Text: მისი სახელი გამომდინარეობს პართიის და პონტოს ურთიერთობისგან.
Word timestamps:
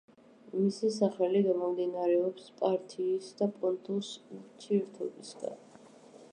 მისი 0.53 0.87
სახელი 0.93 1.41
გამომდინარეობს 1.47 2.49
პართიის 2.63 3.29
და 3.43 3.51
პონტოს 3.61 4.09
ურთიერთობისგან. 4.39 5.61